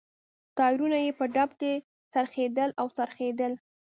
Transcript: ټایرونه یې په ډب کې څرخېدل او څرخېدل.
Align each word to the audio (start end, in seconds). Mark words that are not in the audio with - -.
ټایرونه 0.57 0.97
یې 1.05 1.11
په 1.19 1.25
ډب 1.33 1.49
کې 1.59 1.73
څرخېدل 2.13 2.69
او 2.79 2.87
څرخېدل. 2.97 3.53